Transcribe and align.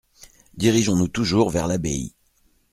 Dirigeons-nous 0.57 1.09
toujours 1.09 1.51
vers 1.51 1.67
l'abbaye. 1.67 2.15